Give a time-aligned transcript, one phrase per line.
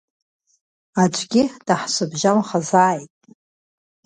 [1.01, 3.11] Аӡәгьы даҳцәыбжьамхазааит.